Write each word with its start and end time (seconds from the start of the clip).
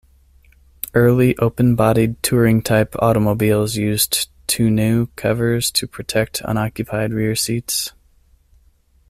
Early 0.95 1.37
open-bodied 1.37 2.23
touring-type 2.23 2.95
automobiles 2.97 3.75
used 3.75 4.29
tonneau 4.47 5.09
covers 5.15 5.69
to 5.73 5.85
protect 5.85 6.41
unoccupied 6.43 7.13
rear 7.13 7.35
seats. 7.35 7.93